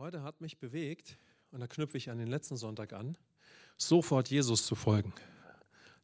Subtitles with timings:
[0.00, 1.18] Heute hat mich bewegt,
[1.52, 3.18] und da knüpfe ich an den letzten Sonntag an,
[3.76, 5.12] sofort Jesus zu folgen.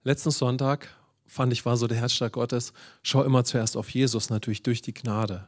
[0.03, 4.63] Letzten Sonntag fand ich, war so der Herzschlag Gottes, schau immer zuerst auf Jesus, natürlich
[4.63, 5.47] durch die Gnade.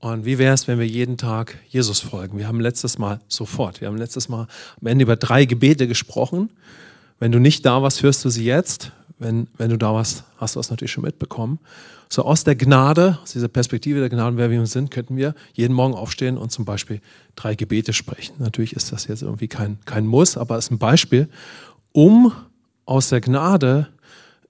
[0.00, 2.38] Und wie wäre es, wenn wir jeden Tag Jesus folgen?
[2.38, 4.48] Wir haben letztes Mal sofort, wir haben letztes Mal
[4.80, 6.50] am Ende über drei Gebete gesprochen.
[7.20, 8.92] Wenn du nicht da warst, hörst du sie jetzt.
[9.18, 11.58] Wenn, wenn du da warst, hast du das natürlich schon mitbekommen.
[12.08, 15.74] So aus der Gnade, aus dieser Perspektive der Gnade, wer wir sind, könnten wir jeden
[15.74, 17.02] Morgen aufstehen und zum Beispiel
[17.36, 18.36] drei Gebete sprechen.
[18.38, 21.28] Natürlich ist das jetzt irgendwie kein, kein Muss, aber es ist ein Beispiel,
[21.92, 22.32] um
[22.86, 23.88] aus der Gnade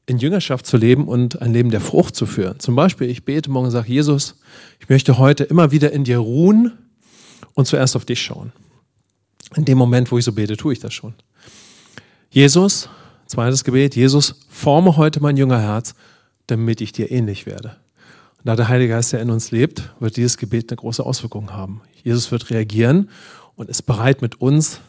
[0.06, 2.60] in Jüngerschaft zu leben und ein Leben der Frucht zu führen.
[2.60, 4.36] Zum Beispiel, ich bete morgen und sage, Jesus,
[4.78, 6.78] ich möchte heute immer wieder in dir ruhen
[7.54, 8.52] und zuerst auf dich schauen.
[9.56, 11.14] In dem Moment, wo ich so bete, tue ich das schon.
[12.30, 12.88] Jesus,
[13.26, 15.94] zweites Gebet, Jesus, forme heute mein Jüngerherz
[16.50, 17.76] damit ich dir ähnlich werde.
[18.38, 21.52] Und da der Heilige Geist ja in uns lebt, wird dieses Gebet eine große Auswirkung
[21.52, 21.82] haben.
[22.02, 23.10] Jesus wird reagieren
[23.54, 24.80] und ist bereit, mit uns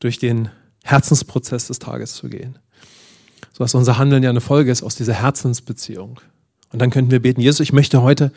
[0.00, 0.50] durch den
[0.84, 2.58] Herzensprozess des Tages zu gehen.
[3.52, 6.20] So dass unser Handeln ja eine Folge ist aus dieser Herzensbeziehung.
[6.72, 8.32] Und dann könnten wir beten, Jesus, ich möchte heute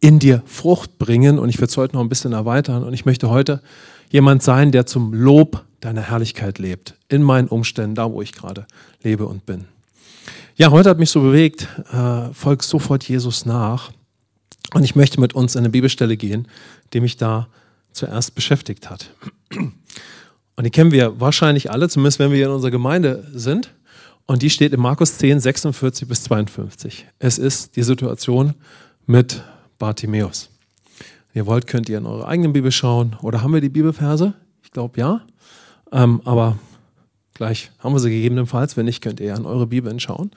[0.00, 3.04] in dir Frucht bringen und ich würde es heute noch ein bisschen erweitern und ich
[3.04, 3.62] möchte heute
[4.14, 8.64] jemand sein, der zum Lob deiner Herrlichkeit lebt, in meinen Umständen, da wo ich gerade
[9.02, 9.64] lebe und bin.
[10.54, 13.90] Ja, heute hat mich so bewegt, äh, folg sofort Jesus nach.
[14.72, 16.46] Und ich möchte mit uns in eine Bibelstelle gehen,
[16.92, 17.48] die mich da
[17.90, 19.10] zuerst beschäftigt hat.
[19.50, 23.74] Und die kennen wir wahrscheinlich alle, zumindest wenn wir in unserer Gemeinde sind.
[24.26, 27.04] Und die steht in Markus 10, 46 bis 52.
[27.18, 28.54] Es ist die Situation
[29.06, 29.42] mit
[29.80, 30.53] Bartimäus.
[31.34, 33.16] Ihr wollt, könnt ihr in eure eigene Bibel schauen.
[33.20, 34.34] Oder haben wir die Bibelverse?
[34.62, 35.20] Ich glaube ja.
[35.92, 36.56] Ähm, aber
[37.34, 38.76] Gleich haben wir sie gegebenenfalls.
[38.76, 40.30] Wenn nicht, könnt ihr an eure Bibeln schauen.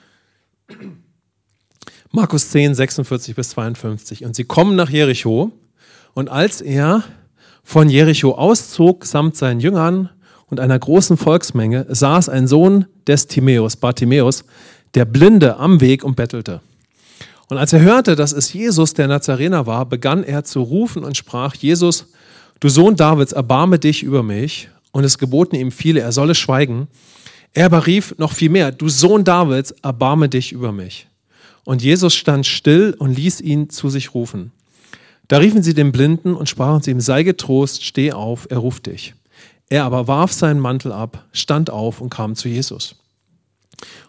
[2.10, 4.24] Markus 10, 46 bis 52.
[4.24, 5.52] Und sie kommen nach Jericho.
[6.14, 7.04] Und als er
[7.62, 10.10] von Jericho auszog, samt seinen Jüngern
[10.46, 14.44] und einer großen Volksmenge, saß ein Sohn des Timäus, Bartimäus,
[14.94, 16.60] der Blinde am Weg und bettelte.
[17.48, 21.16] Und als er hörte, dass es Jesus, der Nazarener war, begann er zu rufen und
[21.16, 22.06] sprach, Jesus,
[22.60, 26.88] du Sohn Davids, erbarme dich über mich und es geboten ihm viele, er solle schweigen.
[27.54, 31.08] Er aber rief noch viel mehr, du Sohn Davids, erbarme dich über mich.
[31.64, 34.52] Und Jesus stand still und ließ ihn zu sich rufen.
[35.28, 38.86] Da riefen sie den Blinden und sprachen zu ihm, sei getrost, steh auf, er ruft
[38.86, 39.14] dich.
[39.68, 42.96] Er aber warf seinen Mantel ab, stand auf und kam zu Jesus.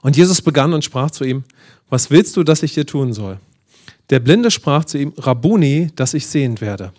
[0.01, 1.43] Und Jesus begann und sprach zu ihm,
[1.89, 3.39] was willst du, dass ich dir tun soll?
[4.09, 6.93] Der Blinde sprach zu ihm, Rabuni, dass ich sehend werde.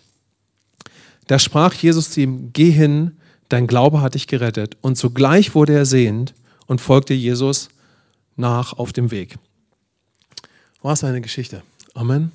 [1.26, 3.12] Da sprach Jesus zu ihm, geh hin,
[3.48, 4.76] dein Glaube hat dich gerettet.
[4.80, 6.34] Und sogleich wurde er sehend
[6.66, 7.68] und folgte Jesus
[8.36, 9.36] nach auf dem Weg.
[10.82, 11.62] War es eine Geschichte.
[11.94, 12.32] Amen.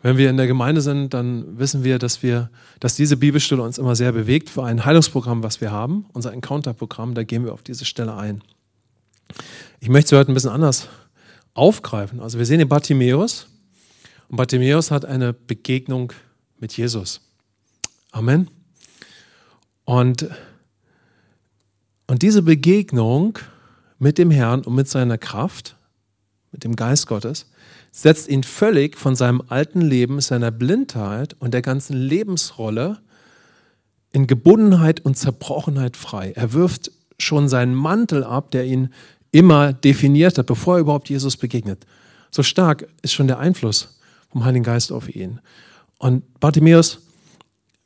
[0.00, 3.78] Wenn wir in der Gemeinde sind, dann wissen wir, dass wir, dass diese Bibelstelle uns
[3.78, 7.62] immer sehr bewegt für ein Heilungsprogramm, was wir haben, unser Encounter-Programm, da gehen wir auf
[7.62, 8.42] diese Stelle ein.
[9.80, 10.88] Ich möchte sie heute ein bisschen anders
[11.58, 12.20] aufgreifen.
[12.20, 13.48] Also wir sehen den Bartimäus
[14.28, 16.12] und Bartimäus hat eine Begegnung
[16.58, 17.20] mit Jesus.
[18.12, 18.48] Amen.
[19.84, 20.28] Und,
[22.06, 23.38] und diese Begegnung
[23.98, 25.76] mit dem Herrn und mit seiner Kraft,
[26.52, 27.46] mit dem Geist Gottes,
[27.90, 32.98] setzt ihn völlig von seinem alten Leben, seiner Blindheit und der ganzen Lebensrolle
[34.12, 36.32] in Gebundenheit und Zerbrochenheit frei.
[36.32, 38.90] Er wirft schon seinen Mantel ab, der ihn
[39.30, 41.86] immer definiert hat, bevor er überhaupt Jesus begegnet.
[42.30, 43.98] So stark ist schon der Einfluss
[44.30, 45.40] vom Heiligen Geist auf ihn.
[45.98, 47.00] Und Bartimäus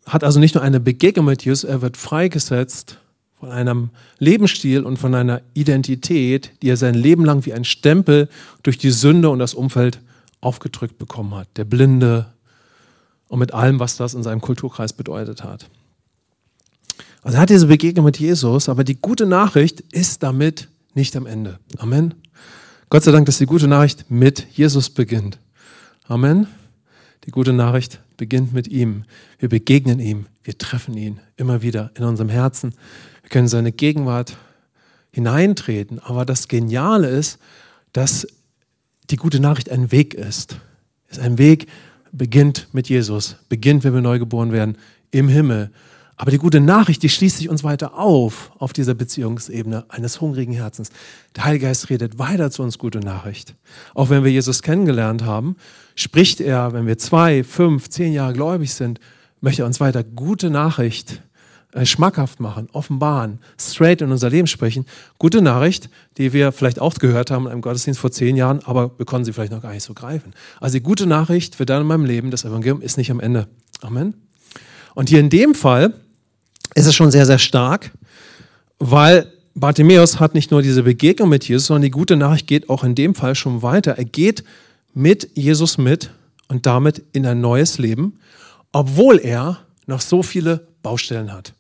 [0.06, 2.98] hat also nicht nur eine Begegnung mit Jesus, er wird freigesetzt
[3.38, 8.28] von einem Lebensstil und von einer Identität, die er sein Leben lang wie ein Stempel
[8.62, 10.00] durch die Sünde und das Umfeld
[10.40, 11.48] aufgedrückt bekommen hat.
[11.56, 12.32] Der Blinde
[13.28, 15.68] und mit allem, was das in seinem Kulturkreis bedeutet hat.
[17.22, 21.26] Also er hat diese Begegnung mit Jesus, aber die gute Nachricht ist damit nicht am
[21.26, 21.58] Ende.
[21.78, 22.14] Amen.
[22.90, 25.38] Gott sei Dank, dass die gute Nachricht mit Jesus beginnt.
[26.06, 26.46] Amen.
[27.24, 29.04] Die gute Nachricht beginnt mit ihm.
[29.38, 32.74] Wir begegnen ihm, wir treffen ihn immer wieder in unserem Herzen.
[33.22, 34.36] Wir können seine Gegenwart
[35.12, 35.98] hineintreten.
[36.00, 37.38] Aber das Geniale ist,
[37.92, 38.26] dass
[39.10, 40.56] die gute Nachricht ein Weg ist.
[41.08, 41.66] Es ist ein Weg,
[42.12, 44.76] beginnt mit Jesus, beginnt, wenn wir neu geboren werden,
[45.10, 45.70] im Himmel.
[46.22, 50.52] Aber die gute Nachricht, die schließt sich uns weiter auf, auf dieser Beziehungsebene eines hungrigen
[50.52, 50.90] Herzens.
[51.34, 53.56] Der Heilige Geist redet weiter zu uns gute Nachricht.
[53.92, 55.56] Auch wenn wir Jesus kennengelernt haben,
[55.96, 59.00] spricht er, wenn wir zwei, fünf, zehn Jahre gläubig sind,
[59.40, 61.22] möchte er uns weiter gute Nachricht
[61.72, 64.86] äh, schmackhaft machen, offenbaren, straight in unser Leben sprechen.
[65.18, 68.96] Gute Nachricht, die wir vielleicht auch gehört haben in einem Gottesdienst vor zehn Jahren, aber
[68.96, 70.34] wir konnten sie vielleicht noch gar nicht so greifen.
[70.60, 73.48] Also die gute Nachricht für dein in meinem Leben, das Evangelium ist nicht am Ende.
[73.80, 74.14] Amen.
[74.94, 75.94] Und hier in dem Fall
[76.74, 77.90] ist es schon sehr, sehr stark,
[78.78, 82.84] weil Bartimäus hat nicht nur diese Begegnung mit Jesus, sondern die gute Nachricht geht auch
[82.84, 83.92] in dem Fall schon weiter.
[83.92, 84.44] Er geht
[84.94, 86.10] mit Jesus mit
[86.48, 88.18] und damit in ein neues Leben,
[88.72, 91.52] obwohl er noch so viele Baustellen hat.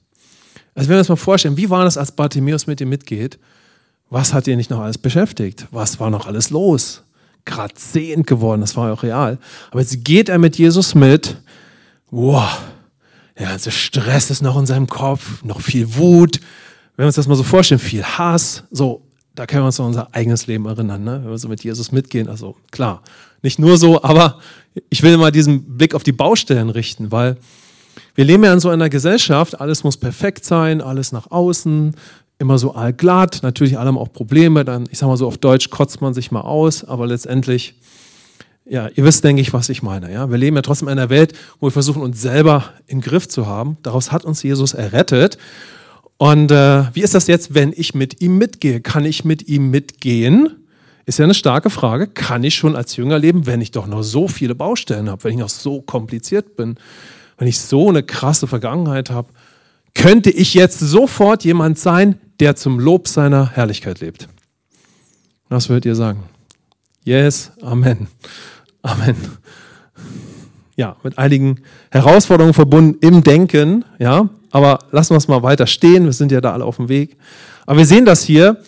[0.74, 3.38] Also wenn wir uns mal vorstellen, wie war das, als Bartimäus mit ihm mitgeht?
[4.08, 5.66] Was hat ihn nicht noch alles beschäftigt?
[5.70, 7.02] Was war noch alles los?
[7.44, 9.38] Gerade sehend geworden, das war ja auch real.
[9.70, 11.36] Aber jetzt geht er mit Jesus mit.
[12.10, 12.58] Wow,
[13.38, 16.40] der ganze Stress ist noch in seinem Kopf, noch viel Wut.
[16.96, 19.02] Wenn wir uns das mal so vorstellen, viel Hass, so,
[19.34, 21.20] da können wir uns an unser eigenes Leben erinnern, ne?
[21.22, 22.28] wenn wir so mit Jesus mitgehen.
[22.28, 23.02] Also klar,
[23.42, 24.38] nicht nur so, aber
[24.90, 27.36] ich will mal diesen Blick auf die Baustellen richten, weil
[28.14, 31.94] wir leben ja in so einer Gesellschaft, alles muss perfekt sein, alles nach außen,
[32.38, 36.00] immer so allglatt, natürlich allem auch Probleme, dann, ich sag mal so auf Deutsch, kotzt
[36.00, 37.74] man sich mal aus, aber letztendlich,
[38.72, 40.12] ja, ihr wisst, denke ich, was ich meine.
[40.12, 40.30] Ja?
[40.30, 43.46] Wir leben ja trotzdem in einer Welt, wo wir versuchen, uns selber im Griff zu
[43.46, 43.76] haben.
[43.82, 45.38] Daraus hat uns Jesus errettet.
[46.16, 48.80] Und äh, wie ist das jetzt, wenn ich mit ihm mitgehe?
[48.80, 50.56] Kann ich mit ihm mitgehen?
[51.04, 52.06] Ist ja eine starke Frage.
[52.06, 55.32] Kann ich schon als Jünger leben, wenn ich doch noch so viele Baustellen habe, wenn
[55.32, 56.76] ich noch so kompliziert bin?
[57.42, 59.28] wenn ich so eine krasse Vergangenheit habe,
[59.94, 64.28] könnte ich jetzt sofort jemand sein, der zum Lob seiner Herrlichkeit lebt.
[65.48, 66.22] Was würdet ihr sagen?
[67.02, 68.06] Yes, Amen.
[68.82, 69.16] Amen.
[70.76, 76.04] Ja, mit einigen Herausforderungen verbunden im Denken, ja, aber lassen wir es mal weiter stehen,
[76.04, 77.16] wir sind ja da alle auf dem Weg.
[77.66, 78.60] Aber wir sehen das hier,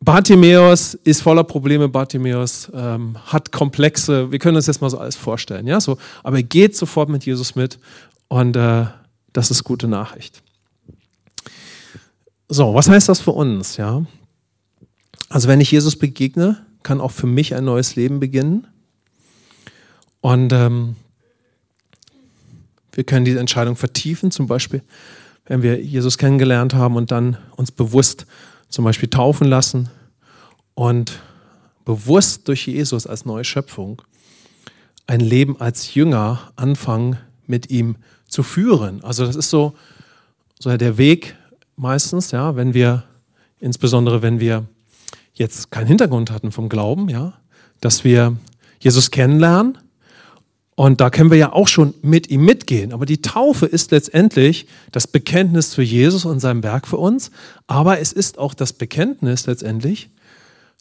[0.00, 5.16] Bartimäus ist voller Probleme, Bartimäus ähm, hat komplexe, wir können uns jetzt mal so alles
[5.16, 7.78] vorstellen, ja, so, aber er geht sofort mit Jesus mit
[8.28, 8.86] und äh,
[9.32, 10.42] das ist gute Nachricht.
[12.48, 14.04] So, was heißt das für uns, ja?
[15.28, 18.66] Also wenn ich Jesus begegne, kann auch für mich ein neues Leben beginnen
[20.24, 20.96] und ähm,
[22.92, 24.80] wir können diese Entscheidung vertiefen, zum Beispiel,
[25.44, 28.24] wenn wir Jesus kennengelernt haben und dann uns bewusst
[28.70, 29.90] zum Beispiel taufen lassen
[30.72, 31.20] und
[31.84, 34.00] bewusst durch Jesus als neue Schöpfung
[35.06, 39.04] ein Leben als Jünger anfangen, mit ihm zu führen.
[39.04, 39.74] Also das ist so,
[40.58, 41.36] so der Weg
[41.76, 43.04] meistens, ja, wenn wir,
[43.60, 44.64] insbesondere wenn wir
[45.34, 47.34] jetzt keinen Hintergrund hatten vom Glauben, ja,
[47.82, 48.38] dass wir
[48.78, 49.76] Jesus kennenlernen
[50.76, 52.92] und da können wir ja auch schon mit ihm mitgehen.
[52.92, 57.30] Aber die Taufe ist letztendlich das Bekenntnis für Jesus und sein Werk für uns.
[57.68, 60.10] Aber es ist auch das Bekenntnis letztendlich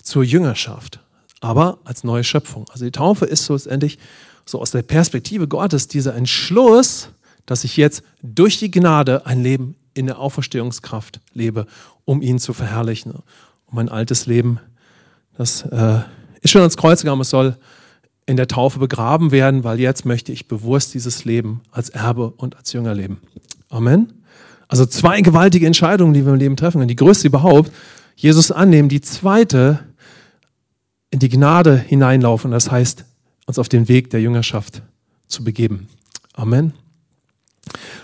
[0.02, 1.00] zur Jüngerschaft.
[1.42, 2.66] Aber als neue Schöpfung.
[2.72, 4.00] Also die Taufe ist so letztendlich
[4.46, 7.10] so aus der Perspektive Gottes dieser Entschluss,
[7.46, 11.68] dass ich jetzt durch die Gnade ein Leben in der Auferstehungskraft lebe,
[12.06, 13.14] um ihn zu verherrlichen.
[13.14, 14.60] Um mein altes Leben,
[15.38, 16.00] das äh,
[16.42, 17.58] ist schon ans Kreuz gegangen, es soll
[18.26, 22.56] in der Taufe begraben werden, weil jetzt möchte ich bewusst dieses Leben als Erbe und
[22.56, 23.20] als Jünger leben.
[23.70, 24.14] Amen.
[24.68, 26.88] Also zwei gewaltige Entscheidungen, die wir im Leben treffen können.
[26.88, 27.72] Die größte überhaupt,
[28.16, 28.90] Jesus annehmen.
[28.90, 29.80] Die zweite,
[31.12, 32.52] in die Gnade hineinlaufen.
[32.52, 33.06] Das heißt,
[33.46, 34.82] uns auf den Weg der Jüngerschaft
[35.28, 35.88] zu begeben.
[36.34, 36.74] Amen.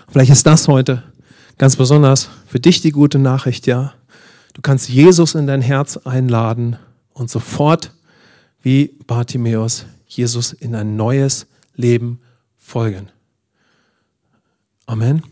[0.08, 1.02] Vielleicht ist das heute
[1.58, 3.94] ganz besonders für dich die gute Nachricht, ja.
[4.54, 6.76] Du kannst Jesus in dein Herz einladen
[7.12, 7.92] und sofort
[8.62, 12.20] wie Bartimäus Jesus in ein neues Leben
[12.58, 13.08] folgen.
[14.86, 15.22] Amen.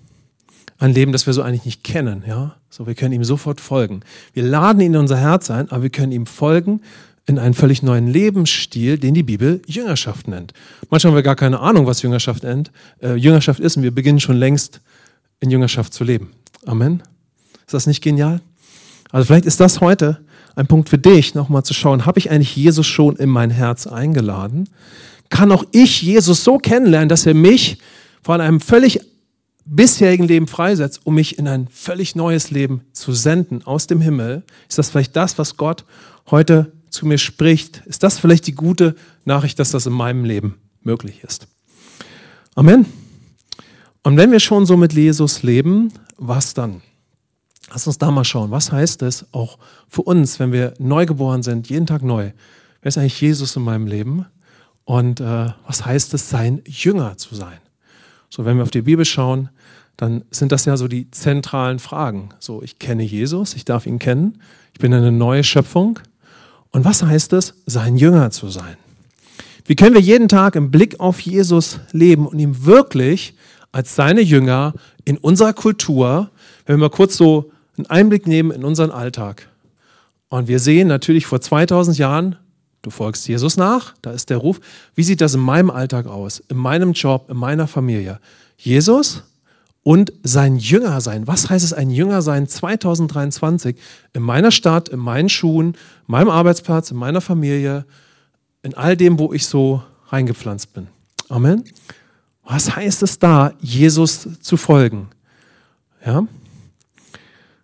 [0.78, 2.56] Ein Leben, das wir so eigentlich nicht kennen, ja.
[2.70, 4.02] So, wir können ihm sofort folgen.
[4.32, 6.80] Wir laden ihn in unser Herz ein, aber wir können ihm folgen
[7.26, 10.52] in einen völlig neuen Lebensstil, den die Bibel Jüngerschaft nennt.
[10.90, 12.70] Manchmal haben wir gar keine Ahnung, was Jüngerschaft, nennt,
[13.02, 14.80] äh, Jüngerschaft ist und wir beginnen schon längst
[15.40, 16.30] in Jüngerschaft zu leben.
[16.64, 17.02] Amen.
[17.66, 18.40] Ist das nicht genial?
[19.10, 20.20] Also vielleicht ist das heute
[20.56, 23.86] ein Punkt für dich, nochmal zu schauen, habe ich eigentlich Jesus schon in mein Herz
[23.86, 24.68] eingeladen?
[25.30, 27.78] Kann auch ich Jesus so kennenlernen, dass er mich
[28.22, 29.00] von einem völlig
[29.64, 34.42] bisherigen Leben freisetzt, um mich in ein völlig neues Leben zu senden aus dem Himmel?
[34.68, 35.84] Ist das vielleicht das, was Gott
[36.30, 37.82] heute zu mir spricht?
[37.86, 41.46] Ist das vielleicht die gute Nachricht, dass das in meinem Leben möglich ist?
[42.54, 42.86] Amen.
[44.02, 46.80] Und wenn wir schon so mit Jesus leben, was dann?
[47.70, 49.58] Lass uns da mal schauen, was heißt es auch
[49.88, 52.32] für uns, wenn wir neu geboren sind, jeden Tag neu?
[52.80, 54.26] Wer ist eigentlich Jesus in meinem Leben?
[54.84, 57.58] Und äh, was heißt es, sein Jünger zu sein?
[58.30, 59.50] So, wenn wir auf die Bibel schauen,
[59.98, 62.30] dann sind das ja so die zentralen Fragen.
[62.38, 64.40] So, ich kenne Jesus, ich darf ihn kennen,
[64.72, 65.98] ich bin eine neue Schöpfung.
[66.70, 68.76] Und was heißt es, sein Jünger zu sein?
[69.66, 73.34] Wie können wir jeden Tag im Blick auf Jesus leben und ihm wirklich
[73.72, 74.72] als seine Jünger
[75.04, 76.30] in unserer Kultur,
[76.64, 79.48] wenn wir mal kurz so einen Einblick nehmen in unseren Alltag.
[80.28, 82.36] Und wir sehen natürlich vor 2000 Jahren,
[82.82, 84.60] du folgst Jesus nach, da ist der Ruf.
[84.94, 88.20] Wie sieht das in meinem Alltag aus, in meinem Job, in meiner Familie?
[88.56, 89.22] Jesus
[89.82, 91.26] und sein Jünger sein.
[91.26, 93.76] Was heißt es, ein Jünger sein 2023
[94.12, 97.86] in meiner Stadt, in meinen Schuhen, meinem Arbeitsplatz, in meiner Familie,
[98.62, 100.88] in all dem, wo ich so reingepflanzt bin.
[101.28, 101.64] Amen.
[102.44, 105.08] Was heißt es da, Jesus zu folgen?
[106.04, 106.26] Ja?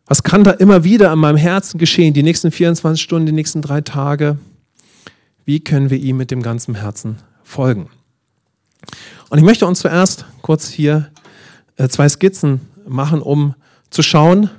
[0.06, 3.62] Was kann da immer wieder an meinem Herzen geschehen, die nächsten 24 Stunden, die nächsten
[3.62, 4.38] drei Tage?
[5.44, 7.88] Wie können wir ihm mit dem ganzen Herzen folgen?
[9.30, 11.10] Und ich möchte uns zuerst kurz hier
[11.76, 13.54] äh, zwei Skizzen machen, um
[13.90, 14.50] zu schauen,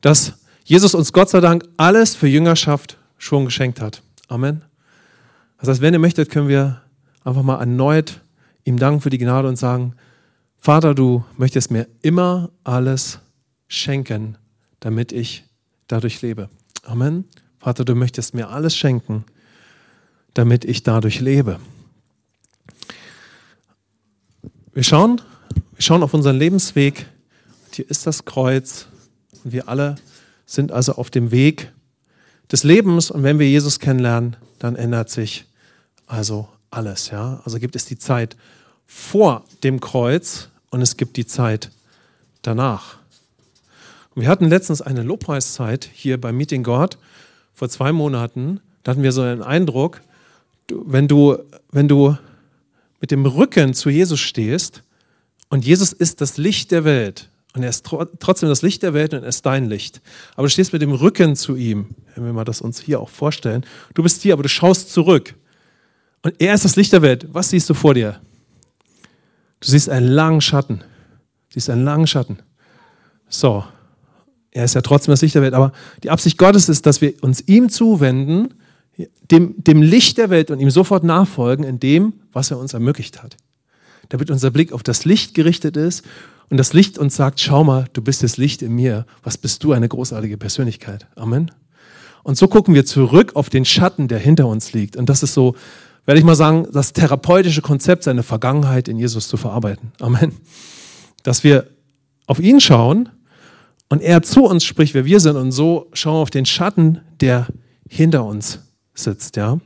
[0.00, 0.34] dass
[0.64, 4.02] Jesus uns Gott sei Dank alles für Jüngerschaft schon geschenkt hat.
[4.28, 4.62] Amen.
[5.58, 6.80] Das heißt, wenn ihr möchtet, können wir
[7.24, 8.20] einfach mal erneut
[8.64, 9.94] ihm danken für die Gnade und sagen,
[10.56, 13.18] Vater, du möchtest mir immer alles
[13.68, 14.38] schenken,
[14.84, 15.44] damit ich
[15.86, 16.50] dadurch lebe.
[16.82, 17.24] Amen.
[17.58, 19.24] Vater, du möchtest mir alles schenken,
[20.34, 21.58] damit ich dadurch lebe.
[24.74, 25.22] Wir schauen,
[25.72, 27.06] wir schauen auf unseren Lebensweg.
[27.72, 28.86] Hier ist das Kreuz.
[29.42, 29.96] Und wir alle
[30.44, 31.72] sind also auf dem Weg
[32.52, 33.10] des Lebens.
[33.10, 35.46] Und wenn wir Jesus kennenlernen, dann ändert sich
[36.06, 37.08] also alles.
[37.08, 37.40] Ja?
[37.46, 38.36] Also gibt es die Zeit
[38.84, 41.70] vor dem Kreuz und es gibt die Zeit
[42.42, 42.98] danach.
[44.14, 46.98] Und wir hatten letztens eine Lobpreiszeit hier beim Meeting God
[47.52, 48.60] vor zwei Monaten.
[48.82, 50.00] Da hatten wir so einen Eindruck,
[50.70, 51.38] wenn du,
[51.70, 52.16] wenn du
[53.00, 54.82] mit dem Rücken zu Jesus stehst
[55.50, 59.14] und Jesus ist das Licht der Welt und er ist trotzdem das Licht der Welt
[59.14, 60.00] und er ist dein Licht.
[60.34, 63.08] Aber du stehst mit dem Rücken zu ihm, wenn wir mal das uns hier auch
[63.08, 63.64] vorstellen.
[63.94, 65.34] Du bist hier, aber du schaust zurück.
[66.22, 67.28] Und er ist das Licht der Welt.
[67.32, 68.20] Was siehst du vor dir?
[69.60, 70.78] Du siehst einen langen Schatten.
[70.78, 72.38] Du siehst einen langen Schatten.
[73.28, 73.64] So,
[74.54, 77.12] er ist ja trotzdem das Licht der Welt, aber die Absicht Gottes ist, dass wir
[77.22, 78.54] uns ihm zuwenden,
[79.30, 83.22] dem, dem Licht der Welt und ihm sofort nachfolgen in dem, was er uns ermöglicht
[83.22, 83.36] hat.
[84.08, 86.04] Damit unser Blick auf das Licht gerichtet ist
[86.48, 89.62] und das Licht uns sagt, schau mal, du bist das Licht in mir, was bist
[89.64, 91.06] du, eine großartige Persönlichkeit.
[91.16, 91.50] Amen.
[92.22, 94.96] Und so gucken wir zurück auf den Schatten, der hinter uns liegt.
[94.96, 95.54] Und das ist so
[96.06, 99.92] werde ich mal sagen, das therapeutische Konzept, seine Vergangenheit in Jesus zu verarbeiten.
[100.00, 100.32] Amen.
[101.22, 101.66] Dass wir
[102.26, 103.08] auf ihn schauen
[103.94, 107.00] und er zu uns spricht, wer wir sind und so schauen wir auf den Schatten,
[107.20, 107.46] der
[107.88, 108.58] hinter uns
[108.92, 109.52] sitzt, ja.
[109.52, 109.62] Und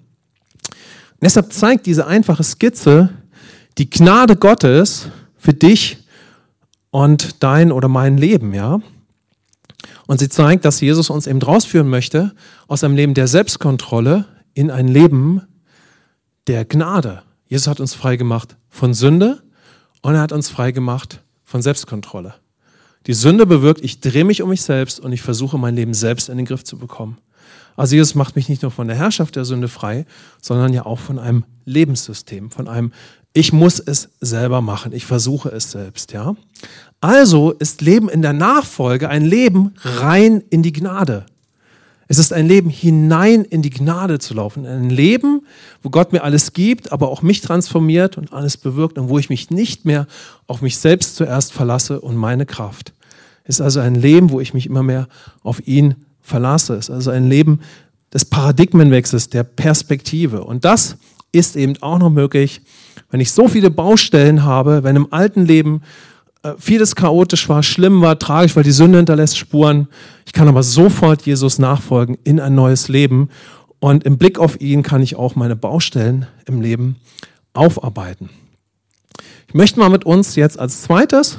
[1.23, 3.09] deshalb zeigt diese einfache Skizze
[3.79, 5.09] die Gnade Gottes
[5.39, 6.05] für dich
[6.91, 8.83] und dein oder mein Leben, ja.
[10.07, 12.35] Und sie zeigt, dass Jesus uns eben rausführen möchte
[12.67, 15.41] aus einem Leben der Selbstkontrolle in ein Leben
[16.49, 17.23] der Gnade.
[17.47, 19.43] Jesus hat uns frei gemacht von Sünde
[20.03, 22.35] und er hat uns frei gemacht von Selbstkontrolle.
[23.09, 26.29] Die Sünde bewirkt, ich drehe mich um mich selbst und ich versuche mein Leben selbst
[26.29, 27.17] in den Griff zu bekommen.
[27.75, 30.05] Also Jesus macht mich nicht nur von der Herrschaft der Sünde frei,
[30.43, 32.93] sondern ja auch von einem Lebenssystem, von einem
[33.33, 36.35] ich muss es selber machen, ich versuche es selbst, ja?
[37.01, 41.25] Also ist Leben in der Nachfolge ein Leben rein in die Gnade.
[42.09, 44.67] Es ist ein Leben hinein in die Gnade zu laufen.
[44.67, 45.47] Ein Leben,
[45.83, 49.31] wo Gott mir alles gibt, aber auch mich transformiert und alles bewirkt und wo ich
[49.31, 50.07] mich nicht mehr
[50.47, 52.93] auf mich selbst zuerst verlasse und meine Kraft.
[53.49, 55.09] Ist also ein Leben, wo ich mich immer mehr
[55.43, 56.75] auf ihn verlasse.
[56.75, 57.61] Es ist also ein Leben
[58.13, 60.45] des Paradigmenwechsels, der Perspektive.
[60.45, 60.97] Und das
[61.33, 62.61] ist eben auch noch möglich,
[63.11, 65.83] wenn ich so viele Baustellen habe, wenn im alten Leben
[66.43, 69.89] äh, vieles chaotisch war, schlimm war, tragisch, weil die Sünde hinterlässt Spuren.
[70.27, 73.31] Ich kann aber sofort Jesus nachfolgen in ein neues Leben.
[73.81, 76.97] Und im Blick auf ihn kann ich auch meine Baustellen im Leben
[77.55, 78.31] aufarbeiten.
[79.47, 81.39] Ich möchte mal mit uns jetzt als zweites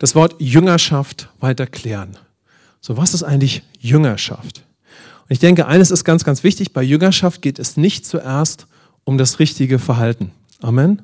[0.00, 2.16] das Wort Jüngerschaft weiter klären.
[2.80, 4.64] So, was ist eigentlich Jüngerschaft?
[5.20, 6.72] Und ich denke, eines ist ganz, ganz wichtig.
[6.72, 8.66] Bei Jüngerschaft geht es nicht zuerst
[9.04, 10.32] um das richtige Verhalten.
[10.62, 11.02] Amen.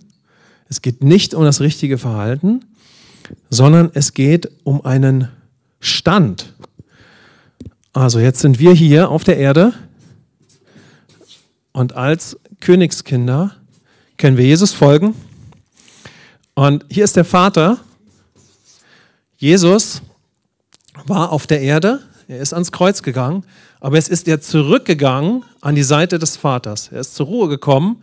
[0.68, 2.64] Es geht nicht um das richtige Verhalten,
[3.50, 5.28] sondern es geht um einen
[5.78, 6.54] Stand.
[7.92, 9.74] Also jetzt sind wir hier auf der Erde
[11.72, 13.54] und als Königskinder
[14.16, 15.14] können wir Jesus folgen.
[16.54, 17.78] Und hier ist der Vater.
[19.38, 20.00] Jesus
[21.06, 23.44] war auf der Erde, er ist ans Kreuz gegangen,
[23.80, 26.88] aber es ist er zurückgegangen an die Seite des Vaters.
[26.90, 28.02] Er ist zur Ruhe gekommen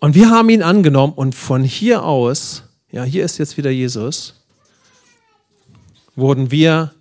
[0.00, 4.34] und wir haben ihn angenommen und von hier aus, ja, hier ist jetzt wieder Jesus,
[6.16, 6.92] wurden wir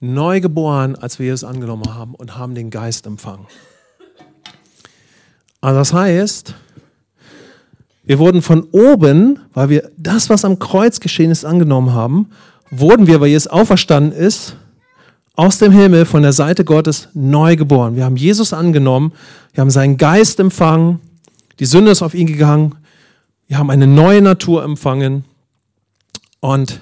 [0.00, 3.46] neu geboren, als wir Jesus angenommen haben und haben den Geist empfangen.
[5.60, 6.54] Also das heißt,
[8.02, 12.30] wir wurden von oben, weil wir das, was am Kreuz geschehen ist, angenommen haben,
[12.70, 14.56] wurden wir, weil Jesus auferstanden ist,
[15.34, 17.96] aus dem Himmel von der Seite Gottes neu geboren.
[17.96, 19.12] Wir haben Jesus angenommen,
[19.52, 21.00] wir haben seinen Geist empfangen,
[21.58, 22.74] die Sünde ist auf ihn gegangen,
[23.46, 25.24] wir haben eine neue Natur empfangen
[26.40, 26.80] und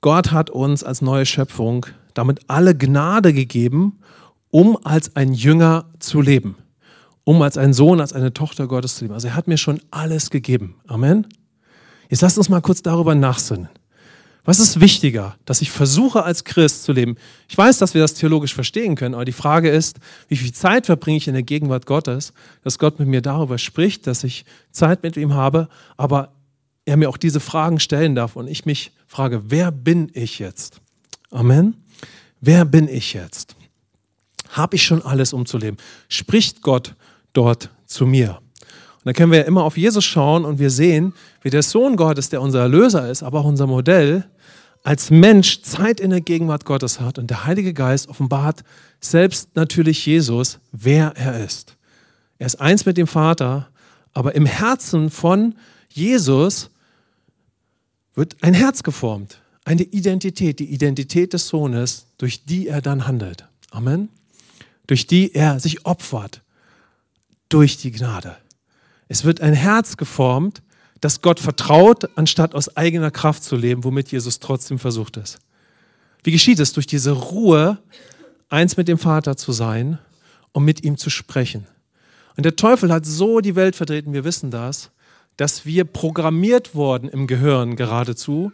[0.00, 3.98] Gott hat uns als neue Schöpfung damit alle Gnade gegeben,
[4.50, 6.56] um als ein Jünger zu leben,
[7.24, 9.14] um als ein Sohn, als eine Tochter Gottes zu leben.
[9.14, 10.74] Also er hat mir schon alles gegeben.
[10.86, 11.26] Amen.
[12.08, 13.68] Jetzt lasst uns mal kurz darüber nachsinnen.
[14.50, 17.14] Was ist wichtiger, dass ich versuche als Christ zu leben?
[17.48, 20.86] Ich weiß, dass wir das theologisch verstehen können, aber die Frage ist, wie viel Zeit
[20.86, 22.32] verbringe ich in der Gegenwart Gottes,
[22.64, 26.32] dass Gott mit mir darüber spricht, dass ich Zeit mit ihm habe, aber
[26.84, 30.80] er mir auch diese Fragen stellen darf und ich mich frage, wer bin ich jetzt?
[31.30, 31.76] Amen.
[32.40, 33.54] Wer bin ich jetzt?
[34.48, 35.76] Habe ich schon alles, um zu leben?
[36.08, 36.96] Spricht Gott
[37.34, 38.40] dort zu mir?
[39.00, 41.96] Und dann können wir ja immer auf Jesus schauen und wir sehen, wie der Sohn
[41.96, 44.26] Gottes, der unser Erlöser ist, aber auch unser Modell,
[44.82, 48.62] als Mensch Zeit in der Gegenwart Gottes hat und der Heilige Geist offenbart
[49.00, 51.76] selbst natürlich Jesus, wer er ist.
[52.38, 53.68] Er ist eins mit dem Vater,
[54.12, 55.54] aber im Herzen von
[55.88, 56.70] Jesus
[58.14, 63.46] wird ein Herz geformt, eine Identität, die Identität des Sohnes, durch die er dann handelt.
[63.70, 64.08] Amen.
[64.86, 66.42] Durch die er sich opfert,
[67.48, 68.36] durch die Gnade.
[69.10, 70.62] Es wird ein Herz geformt,
[71.00, 75.40] das Gott vertraut, anstatt aus eigener Kraft zu leben, womit Jesus trotzdem versucht ist.
[76.22, 76.74] Wie geschieht es?
[76.74, 77.78] Durch diese Ruhe,
[78.50, 79.98] eins mit dem Vater zu sein
[80.52, 81.66] und mit ihm zu sprechen.
[82.36, 84.92] Und der Teufel hat so die Welt vertreten, wir wissen das,
[85.36, 88.52] dass wir programmiert worden im Gehirn geradezu,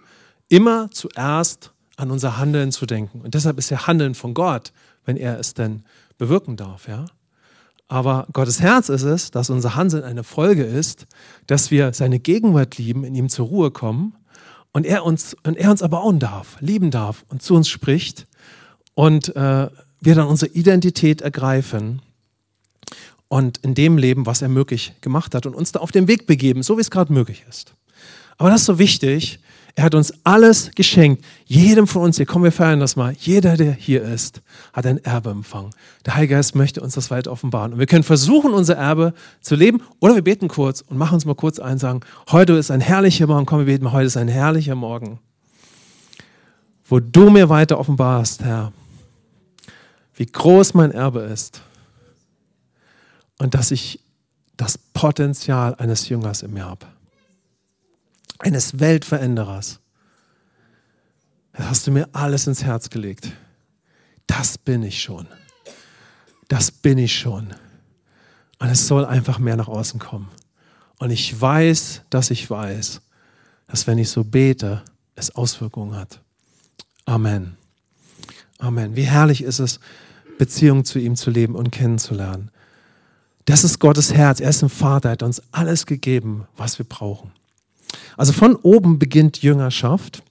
[0.49, 3.21] immer zuerst an unser Handeln zu denken.
[3.21, 4.73] Und deshalb ist ja Handeln von Gott,
[5.05, 5.83] wenn er es denn
[6.17, 6.89] bewirken darf.
[6.89, 7.05] Ja?
[7.89, 11.07] Aber Gottes Herz ist es, dass unser Handeln eine Folge ist,
[11.47, 14.15] dass wir seine Gegenwart lieben, in ihm zur Ruhe kommen
[14.73, 18.27] und er uns, und er uns erbauen darf, lieben darf und zu uns spricht
[18.95, 19.69] und äh,
[20.01, 22.03] wir dann unsere Identität ergreifen
[23.29, 26.27] und in dem leben, was er möglich gemacht hat und uns da auf den Weg
[26.27, 27.75] begeben, so wie es gerade möglich ist.
[28.37, 29.41] Aber das ist so wichtig,
[29.77, 31.23] er hat uns alles geschenkt.
[31.45, 34.41] Jedem von uns, hier kommen wir feiern das mal, jeder, der hier ist,
[34.73, 35.71] hat ein Erbe empfangen.
[36.07, 37.75] Der Heilige Geist möchte uns das weit offenbaren.
[37.75, 41.27] Und wir können versuchen, unser Erbe zu leben oder wir beten kurz und machen uns
[41.27, 44.29] mal kurz ein, sagen, heute ist ein herrlicher Morgen, komm, wir beten heute ist ein
[44.29, 45.19] herrlicher Morgen,
[46.89, 48.73] wo du mir weiter offenbarst, Herr,
[50.15, 51.61] wie groß mein Erbe ist
[53.37, 54.01] und dass ich
[54.57, 56.87] das Potenzial eines Jüngers in mir habe
[58.39, 59.81] eines Weltveränderers.
[61.53, 63.33] Das hast du mir alles ins Herz gelegt.
[64.27, 65.27] Das bin ich schon.
[66.49, 67.55] Das bin ich schon.
[68.59, 70.29] Und es soll einfach mehr nach außen kommen.
[70.99, 73.01] Und ich weiß, dass ich weiß,
[73.67, 74.83] dass wenn ich so bete,
[75.15, 76.21] es Auswirkungen hat.
[77.05, 77.57] Amen.
[78.59, 78.97] Amen.
[78.97, 79.81] Wie herrlich ist es,
[80.39, 82.51] Beziehung zu ihm zu leben und kennenzulernen.
[83.45, 84.41] Das ist Gottes Herz.
[84.41, 87.33] Er ist ein Vater, er hat uns alles gegeben, was wir brauchen.
[88.17, 90.23] Also von oben beginnt Jüngerschaft.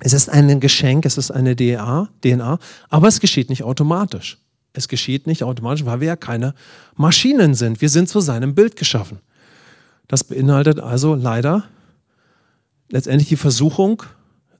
[0.00, 4.38] Es ist ein Geschenk, es ist eine DNA, DNA, aber es geschieht nicht automatisch.
[4.72, 6.54] Es geschieht nicht automatisch, weil wir ja keine
[6.96, 7.80] Maschinen sind.
[7.80, 9.18] Wir sind zu seinem Bild geschaffen.
[10.08, 11.64] Das beinhaltet also leider
[12.88, 14.02] letztendlich die Versuchung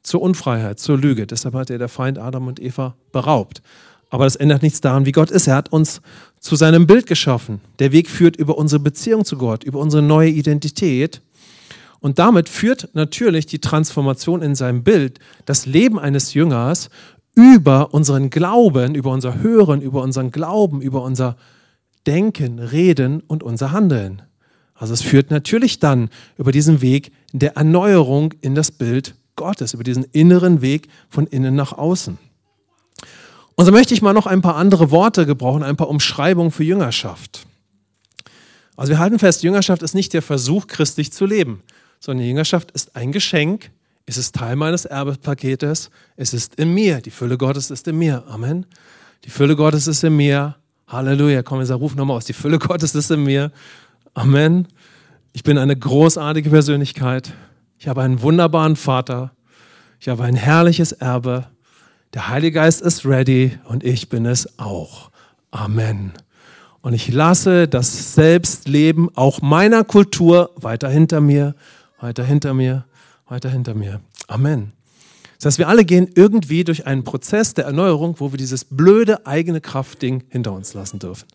[0.02, 1.26] zur Unfreiheit, zur Lüge.
[1.26, 3.62] Deshalb hat er der Feind Adam und Eva beraubt.
[4.10, 5.46] Aber das ändert nichts daran, wie Gott ist.
[5.46, 6.02] Er hat uns
[6.38, 7.60] zu seinem Bild geschaffen.
[7.78, 11.22] Der Weg führt über unsere Beziehung zu Gott, über unsere neue Identität
[12.02, 16.90] und damit führt natürlich die Transformation in seinem Bild das Leben eines Jüngers
[17.36, 21.36] über unseren Glauben, über unser Hören, über unseren Glauben, über unser
[22.04, 24.20] Denken, Reden und unser Handeln.
[24.74, 29.84] Also es führt natürlich dann über diesen Weg der Erneuerung in das Bild Gottes, über
[29.84, 32.18] diesen inneren Weg von innen nach außen.
[33.54, 36.64] Und so möchte ich mal noch ein paar andere Worte gebrauchen, ein paar Umschreibungen für
[36.64, 37.46] Jüngerschaft.
[38.76, 41.62] Also wir halten fest, Jüngerschaft ist nicht der Versuch, christlich zu leben
[42.02, 43.70] sondern Jüngerschaft ist ein Geschenk.
[44.06, 45.88] Es ist Teil meines Erbepaketes.
[46.16, 47.00] Es ist in mir.
[47.00, 48.24] Die Fülle Gottes ist in mir.
[48.26, 48.66] Amen.
[49.24, 50.56] Die Fülle Gottes ist in mir.
[50.88, 51.44] Halleluja.
[51.44, 52.24] Komm, wir ruf nochmal aus.
[52.24, 53.52] Die Fülle Gottes ist in mir.
[54.14, 54.66] Amen.
[55.32, 57.32] Ich bin eine großartige Persönlichkeit.
[57.78, 59.30] Ich habe einen wunderbaren Vater.
[60.00, 61.46] Ich habe ein herrliches Erbe.
[62.14, 65.12] Der Heilige Geist ist ready und ich bin es auch.
[65.52, 66.12] Amen.
[66.80, 71.54] Und ich lasse das Selbstleben auch meiner Kultur weiter hinter mir
[72.02, 72.84] weiter hinter mir,
[73.28, 74.00] weiter hinter mir.
[74.26, 74.72] Amen.
[75.38, 79.26] Das heißt, wir alle gehen irgendwie durch einen Prozess der Erneuerung, wo wir dieses blöde
[79.26, 81.26] eigene Kraftding hinter uns lassen dürfen.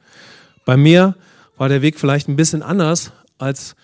[0.66, 1.16] Bei mir
[1.58, 3.76] war der Weg vielleicht ein bisschen anders als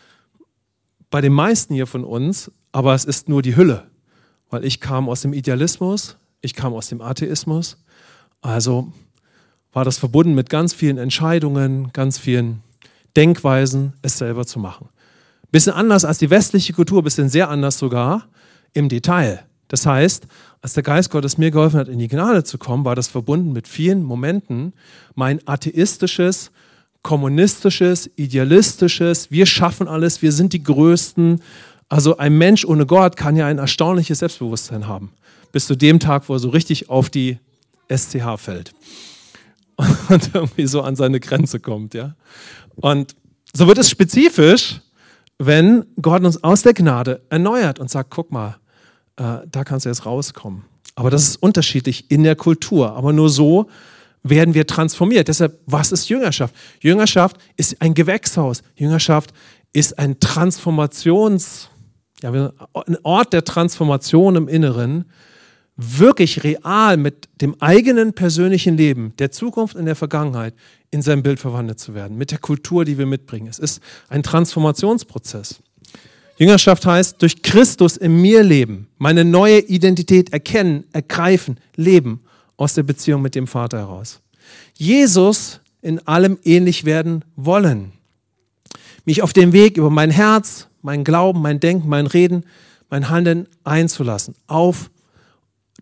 [1.09, 3.87] bei den meisten hier von uns, aber es ist nur die Hülle,
[4.49, 7.77] weil ich kam aus dem Idealismus, ich kam aus dem Atheismus,
[8.41, 8.91] also
[9.71, 12.61] war das verbunden mit ganz vielen Entscheidungen, ganz vielen
[13.15, 14.89] Denkweisen, es selber zu machen.
[15.53, 18.27] Bisschen anders als die westliche Kultur, bisschen sehr anders sogar
[18.73, 19.45] im Detail.
[19.67, 20.25] Das heißt,
[20.63, 23.53] als der Geist Gottes mir geholfen hat, in die Gnade zu kommen, war das verbunden
[23.53, 24.73] mit vielen Momenten,
[25.13, 26.49] mein atheistisches,
[27.03, 31.39] kommunistisches, idealistisches, wir schaffen alles, wir sind die Größten.
[31.87, 35.11] Also ein Mensch ohne Gott kann ja ein erstaunliches Selbstbewusstsein haben.
[35.51, 37.37] Bis zu dem Tag, wo er so richtig auf die
[37.95, 38.73] SCH fällt
[40.09, 41.93] und irgendwie so an seine Grenze kommt.
[41.93, 42.15] Ja?
[42.77, 43.15] Und
[43.53, 44.79] so wird es spezifisch,
[45.45, 48.57] wenn Gott uns aus der Gnade erneuert und sagt, guck mal,
[49.17, 50.63] äh, da kannst du jetzt rauskommen.
[50.95, 52.93] Aber das ist unterschiedlich in der Kultur.
[52.95, 53.67] Aber nur so
[54.23, 55.27] werden wir transformiert.
[55.27, 56.55] Deshalb, was ist Jüngerschaft?
[56.79, 58.63] Jüngerschaft ist ein Gewächshaus.
[58.75, 59.33] Jüngerschaft
[59.73, 61.69] ist ein Transformations,
[62.21, 65.05] ja, ein Ort der Transformation im Inneren,
[65.75, 70.53] wirklich real mit dem eigenen persönlichen Leben, der Zukunft und der Vergangenheit
[70.91, 73.47] in sein Bild verwandelt zu werden, mit der Kultur, die wir mitbringen.
[73.47, 75.59] Es ist ein Transformationsprozess.
[76.37, 82.21] Jüngerschaft heißt, durch Christus in mir leben, meine neue Identität erkennen, ergreifen, leben
[82.57, 84.21] aus der Beziehung mit dem Vater heraus.
[84.75, 87.93] Jesus in allem ähnlich werden wollen.
[89.05, 92.45] Mich auf dem Weg über mein Herz, mein Glauben, mein Denken, mein Reden,
[92.89, 94.89] mein Handeln einzulassen auf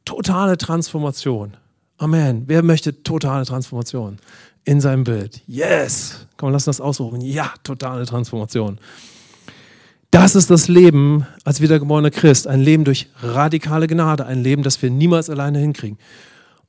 [0.05, 1.57] totale Transformation.
[1.97, 2.43] Amen.
[2.47, 4.17] Wer möchte totale Transformation
[4.65, 5.41] in seinem Bild?
[5.47, 6.25] Yes.
[6.37, 7.21] Komm, lass uns das ausrufen.
[7.21, 8.79] Ja, totale Transformation.
[10.09, 12.47] Das ist das Leben als wiedergeborener Christ.
[12.47, 14.25] Ein Leben durch radikale Gnade.
[14.25, 15.97] Ein Leben, das wir niemals alleine hinkriegen.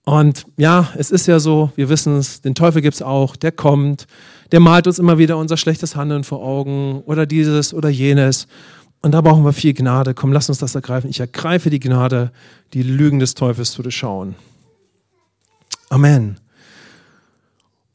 [0.05, 3.53] Und ja, es ist ja so, wir wissen es, den Teufel gibt es auch, der
[3.53, 4.07] kommt,
[4.51, 8.49] der malt uns immer wieder unser schlechtes Handeln vor Augen oder dieses oder jenes.
[9.03, 10.15] Und da brauchen wir viel Gnade.
[10.15, 11.11] Komm, lass uns das ergreifen.
[11.11, 12.31] Ich ergreife die Gnade,
[12.73, 14.37] die Lügen des Teufels zu durchschauen.
[15.91, 16.39] Amen.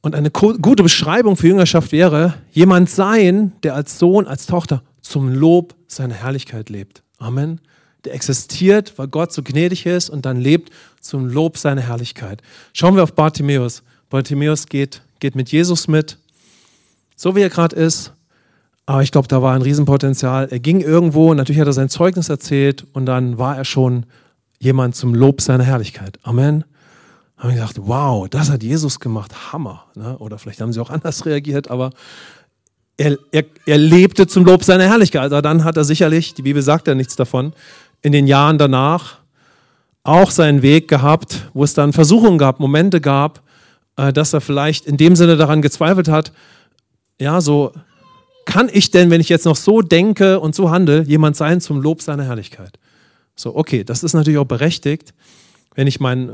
[0.02, 5.34] Und eine gute Beschreibung für Jüngerschaft wäre, jemand sein, der als Sohn, als Tochter zum
[5.34, 7.04] Lob seiner Herrlichkeit lebt.
[7.18, 7.62] Amen.
[8.06, 12.42] Der existiert, weil Gott so gnädig ist und dann lebt zum Lob seiner Herrlichkeit.
[12.74, 13.82] Schauen wir auf Bartimäus.
[14.10, 16.18] Bartimäus geht, geht mit Jesus mit,
[17.16, 18.14] so wie er gerade ist.
[18.88, 20.48] Aber ich glaube, da war ein Riesenpotenzial.
[20.50, 24.06] Er ging irgendwo, natürlich hat er sein Zeugnis erzählt und dann war er schon
[24.60, 26.20] jemand zum Lob seiner Herrlichkeit.
[26.24, 26.64] Amen.
[27.36, 29.84] Haben gedacht, wow, das hat Jesus gemacht, Hammer.
[29.96, 30.18] Ne?
[30.20, 31.90] Oder vielleicht haben sie auch anders reagiert, aber
[32.96, 35.22] er, er, er lebte zum Lob seiner Herrlichkeit.
[35.22, 37.52] Also dann hat er sicherlich, die Bibel sagt ja nichts davon,
[38.02, 39.18] in den Jahren danach
[40.04, 43.44] auch seinen Weg gehabt, wo es dann Versuchungen gab, Momente gab,
[43.98, 46.32] äh, dass er vielleicht in dem Sinne daran gezweifelt hat,
[47.20, 47.74] ja, so
[48.48, 51.82] kann ich denn, wenn ich jetzt noch so denke und so handle, jemand sein zum
[51.82, 52.80] Lob seiner Herrlichkeit?
[53.36, 55.14] So, okay, das ist natürlich auch berechtigt,
[55.76, 56.32] wenn ich mein, äh,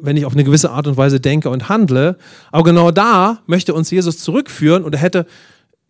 [0.00, 2.16] wenn ich auf eine gewisse Art und Weise denke und handle.
[2.52, 5.26] Aber genau da möchte uns Jesus zurückführen und er hätte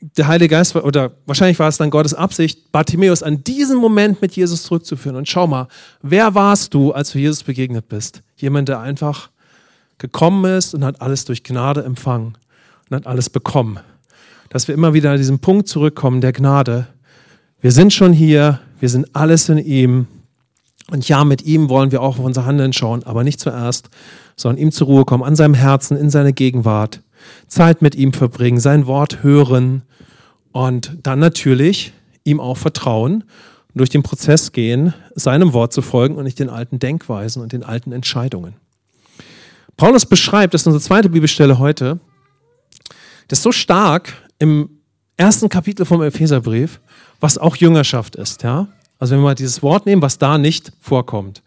[0.01, 4.35] der Heilige Geist, oder wahrscheinlich war es dann Gottes Absicht, Bartimäus an diesen Moment mit
[4.35, 5.17] Jesus zurückzuführen.
[5.17, 5.69] Und schau mal,
[6.03, 8.23] wer warst du, als du Jesus begegnet bist?
[8.37, 9.29] Jemand, der einfach
[9.99, 12.39] gekommen ist und hat alles durch Gnade empfangen
[12.89, 13.81] und hat alles bekommen.
[14.49, 16.87] Dass wir immer wieder an diesen Punkt zurückkommen, der Gnade.
[17.61, 20.07] Wir sind schon hier, wir sind alles in ihm.
[20.91, 23.91] Und ja, mit ihm wollen wir auch auf unser Handeln schauen, aber nicht zuerst,
[24.37, 27.03] sondern ihm zur Ruhe kommen, an seinem Herzen, in seine Gegenwart.
[27.47, 29.83] Zeit mit ihm verbringen, sein Wort hören
[30.53, 31.93] und dann natürlich
[32.25, 33.25] ihm auch vertrauen
[33.75, 37.65] durch den Prozess gehen, seinem Wort zu folgen und nicht den alten Denkweisen und den
[37.65, 38.55] alten Entscheidungen.
[39.77, 42.01] Paulus beschreibt, das ist unsere zweite Bibelstelle heute,
[43.29, 44.71] das so stark im
[45.17, 46.81] ersten Kapitel vom Epheserbrief,
[47.21, 48.43] was auch Jüngerschaft ist.
[48.43, 48.69] Ja?
[48.99, 51.43] Also wenn wir mal dieses Wort nehmen, was da nicht vorkommt.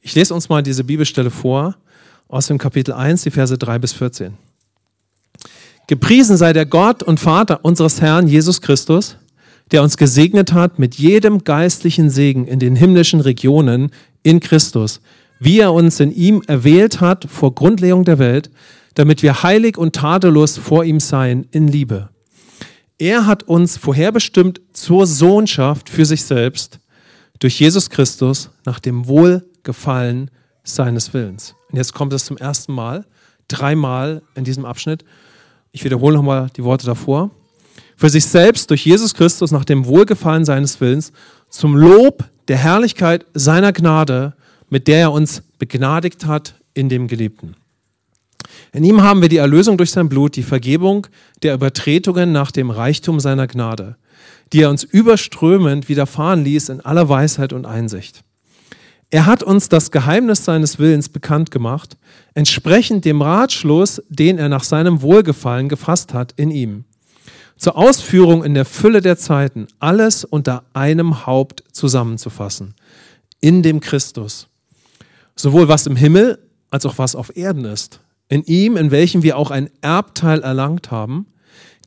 [0.00, 1.76] Ich lese uns mal diese Bibelstelle vor
[2.28, 4.34] aus dem Kapitel 1, die Verse 3 bis 14.
[5.86, 9.16] Gepriesen sei der Gott und Vater unseres Herrn Jesus Christus,
[9.70, 13.90] der uns gesegnet hat mit jedem geistlichen Segen in den himmlischen Regionen
[14.22, 15.00] in Christus,
[15.40, 18.50] wie er uns in ihm erwählt hat vor Grundlegung der Welt,
[18.98, 22.08] damit wir heilig und tadellos vor ihm seien in Liebe.
[22.98, 26.80] Er hat uns vorherbestimmt zur Sohnschaft für sich selbst
[27.38, 30.32] durch Jesus Christus nach dem Wohlgefallen
[30.64, 31.54] seines Willens.
[31.70, 33.06] Und jetzt kommt es zum ersten Mal,
[33.46, 35.04] dreimal in diesem Abschnitt.
[35.70, 37.30] Ich wiederhole nochmal die Worte davor.
[37.96, 41.12] Für sich selbst durch Jesus Christus nach dem Wohlgefallen seines Willens
[41.50, 44.34] zum Lob der Herrlichkeit seiner Gnade,
[44.70, 47.54] mit der er uns begnadigt hat in dem Geliebten.
[48.72, 51.06] In ihm haben wir die Erlösung durch sein Blut, die Vergebung
[51.42, 53.96] der Übertretungen nach dem Reichtum seiner Gnade,
[54.52, 58.22] die er uns überströmend widerfahren ließ in aller Weisheit und Einsicht.
[59.10, 61.96] Er hat uns das Geheimnis seines Willens bekannt gemacht,
[62.34, 66.84] entsprechend dem Ratschluss, den er nach seinem Wohlgefallen gefasst hat in ihm.
[67.56, 72.74] Zur Ausführung in der Fülle der Zeiten alles unter einem Haupt zusammenzufassen.
[73.40, 74.48] in dem Christus.
[75.36, 76.38] Sowohl was im Himmel
[76.70, 78.00] als auch was auf Erden ist.
[78.28, 81.26] In ihm, in welchem wir auch ein Erbteil erlangt haben,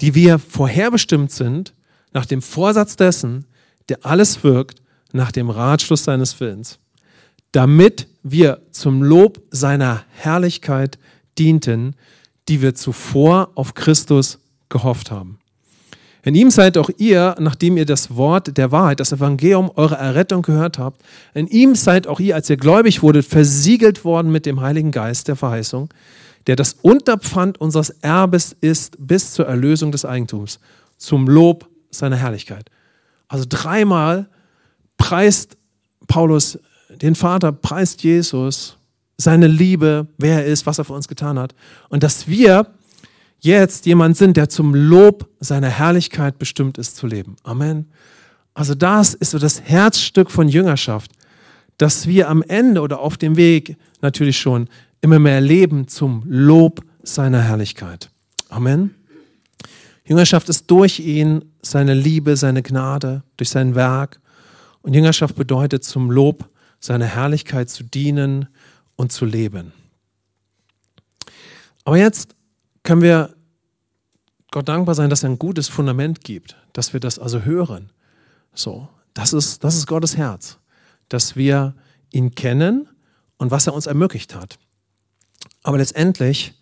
[0.02, 1.74] die wir vorherbestimmt sind,
[2.14, 3.46] nach dem Vorsatz dessen,
[3.90, 4.82] der alles wirkt,
[5.14, 6.80] nach dem Ratschluss seines Willens,
[7.52, 10.98] damit wir zum Lob seiner Herrlichkeit
[11.38, 11.96] dienten,
[12.48, 15.38] die wir zuvor auf Christus gehofft haben.
[16.24, 20.44] In ihm seid auch ihr, nachdem ihr das Wort der Wahrheit, das Evangelium eurer Errettung
[20.44, 21.02] gehört habt,
[21.34, 25.28] in ihm seid auch ihr, als ihr gläubig wurdet, versiegelt worden mit dem Heiligen Geist
[25.28, 25.90] der Verheißung,
[26.48, 30.60] der das Unterpfand unseres Erbes ist bis zur Erlösung des Eigentums,
[30.98, 32.70] zum Lob seiner Herrlichkeit.
[33.28, 34.30] Also dreimal
[34.98, 35.58] preist
[36.08, 38.78] Paulus den Vater, preist Jesus,
[39.18, 41.56] seine Liebe, wer er ist, was er für uns getan hat.
[41.90, 42.68] Und dass wir
[43.40, 47.36] jetzt jemand sind, der zum Lob seiner Herrlichkeit bestimmt ist zu leben.
[47.44, 47.90] Amen.
[48.54, 51.12] Also das ist so das Herzstück von Jüngerschaft,
[51.78, 54.68] dass wir am Ende oder auf dem Weg natürlich schon
[55.02, 58.10] immer mehr leben zum Lob seiner Herrlichkeit.
[58.50, 58.96] Amen.
[60.06, 64.20] Jüngerschaft ist durch ihn seine Liebe, seine Gnade, durch sein Werk.
[64.82, 68.48] Und Jüngerschaft bedeutet zum Lob seiner Herrlichkeit zu dienen
[68.96, 69.74] und zu leben.
[71.84, 72.36] Aber jetzt
[72.84, 73.36] können wir
[74.52, 77.92] Gott dankbar sein, dass er ein gutes Fundament gibt, dass wir das also hören.
[78.54, 80.60] So, das ist, das ist Gottes Herz,
[81.10, 81.76] dass wir
[82.12, 82.90] ihn kennen
[83.38, 84.60] und was er uns ermöglicht hat.
[85.64, 86.54] Aber letztendlich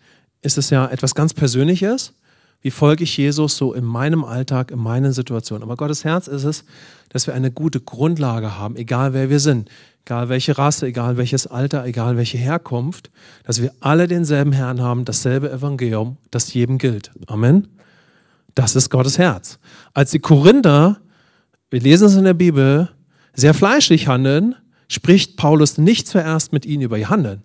[0.42, 2.14] ist es ja etwas ganz Persönliches.
[2.62, 5.62] Wie folge ich Jesus so in meinem Alltag, in meinen Situationen?
[5.62, 6.64] Aber Gottes Herz ist es,
[7.08, 9.70] dass wir eine gute Grundlage haben, egal wer wir sind
[10.04, 13.10] egal welche Rasse, egal welches Alter, egal welche Herkunft,
[13.44, 17.12] dass wir alle denselben Herrn haben, dasselbe Evangelium, das jedem gilt.
[17.26, 17.68] Amen.
[18.54, 19.58] Das ist Gottes Herz.
[19.94, 21.00] Als die Korinther,
[21.70, 22.88] wir lesen es in der Bibel,
[23.34, 24.56] sehr fleischlich handeln,
[24.88, 27.42] spricht Paulus nicht zuerst mit ihnen über ihr Handeln.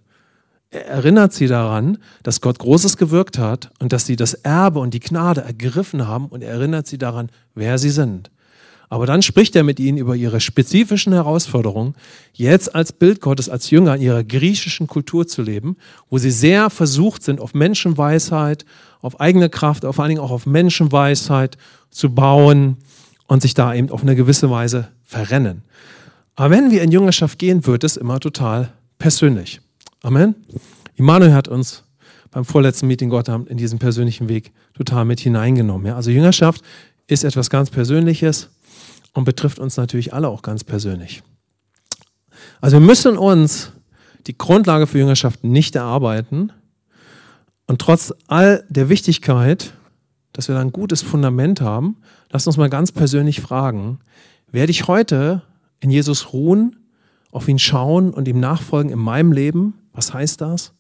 [0.76, 4.94] Er erinnert sie daran, dass Gott Großes gewirkt hat und dass sie das Erbe und
[4.94, 8.30] die Gnade ergriffen haben und er erinnert sie daran, wer sie sind.
[8.90, 11.96] Aber dann spricht er mit ihnen über ihre spezifischen Herausforderungen,
[12.34, 15.78] jetzt als Bild Gottes, als Jünger in ihrer griechischen Kultur zu leben,
[16.10, 18.66] wo sie sehr versucht sind, auf Menschenweisheit,
[19.00, 21.58] auf eigene Kraft, vor allen Dingen auch auf Menschenweisheit
[21.90, 22.76] zu bauen
[23.28, 25.62] und sich da eben auf eine gewisse Weise verrennen.
[26.36, 29.62] Aber wenn wir in Jüngerschaft gehen, wird es immer total persönlich.
[30.06, 30.36] Amen.
[30.98, 31.84] Immanuel hat uns
[32.30, 35.88] beim vorletzten Meeting Gott in diesen persönlichen Weg total mit hineingenommen.
[35.88, 35.96] Ja?
[35.96, 36.62] Also Jüngerschaft
[37.08, 38.52] ist etwas ganz Persönliches
[39.14, 41.24] und betrifft uns natürlich alle auch ganz persönlich.
[42.62, 43.72] Also wir müssen uns
[44.28, 46.52] die Grundlage für Jüngerschaft nicht erarbeiten
[47.66, 49.74] und trotz all der Wichtigkeit,
[50.34, 51.98] dass wir da ein gutes Fundament haben,
[52.30, 53.98] lasst uns mal ganz persönlich fragen,
[54.52, 55.42] werde ich heute
[55.80, 56.76] in Jesus ruhen,
[57.32, 59.74] auf ihn schauen und ihm nachfolgen in meinem Leben?
[59.96, 60.74] Was heißt das?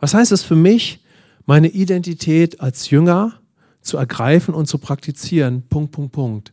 [0.00, 1.04] Was heißt es für mich,
[1.46, 3.34] meine Identität als Jünger
[3.80, 5.62] zu ergreifen und zu praktizieren?
[5.68, 6.52] Punkt, Punkt, Punkt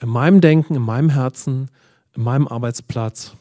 [0.00, 1.70] in meinem Denken, in meinem Herzen,
[2.16, 3.34] in meinem Arbeitsplatz,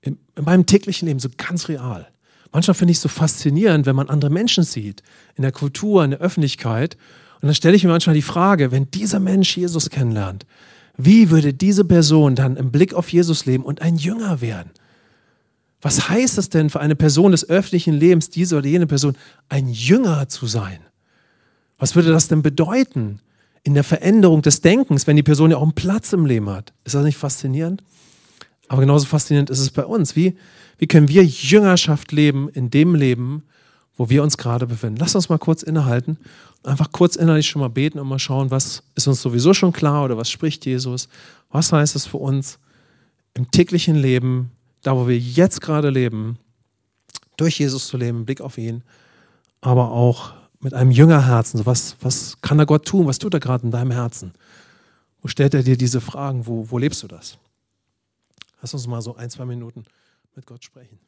[0.00, 2.08] in, in meinem täglichen Leben so ganz real.
[2.52, 5.02] Manchmal finde ich es so faszinierend, wenn man andere Menschen sieht,
[5.34, 6.96] in der Kultur, in der Öffentlichkeit.
[7.40, 10.46] Und dann stelle ich mir manchmal die Frage, wenn dieser Mensch Jesus kennenlernt,
[10.96, 14.70] wie würde diese Person dann im Blick auf Jesus leben und ein Jünger werden?
[15.86, 19.16] Was heißt es denn für eine Person des öffentlichen Lebens, diese oder jene Person,
[19.48, 20.80] ein Jünger zu sein?
[21.78, 23.20] Was würde das denn bedeuten?
[23.62, 26.72] in der Veränderung des Denkens, wenn die Person ja auch einen Platz im Leben hat.
[26.84, 27.82] Ist das nicht faszinierend?
[28.68, 30.14] Aber genauso faszinierend ist es bei uns.
[30.14, 30.36] Wie,
[30.78, 33.42] wie können wir Jüngerschaft leben in dem Leben,
[33.96, 34.98] wo wir uns gerade befinden?
[35.00, 36.16] Lass uns mal kurz innehalten
[36.62, 39.72] und einfach kurz innerlich schon mal beten und mal schauen, was ist uns sowieso schon
[39.72, 41.08] klar oder was spricht Jesus?
[41.50, 42.60] Was heißt es für uns
[43.34, 44.52] im täglichen Leben,
[44.86, 46.38] da wo wir jetzt gerade leben,
[47.36, 48.84] durch Jesus zu leben, Blick auf ihn,
[49.60, 51.58] aber auch mit einem Jüngerherzen.
[51.58, 53.06] So was, was kann da Gott tun?
[53.06, 54.32] Was tut er gerade in deinem Herzen?
[55.20, 56.46] Wo stellt er dir diese Fragen?
[56.46, 57.36] Wo, wo lebst du das?
[58.62, 59.84] Lass uns mal so ein, zwei Minuten
[60.36, 60.98] mit Gott sprechen.